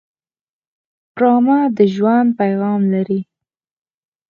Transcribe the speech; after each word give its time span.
ډرامه 1.15 1.59
د 1.77 1.79
ژوند 1.95 2.29
پیغام 2.39 2.81
لري 2.93 3.21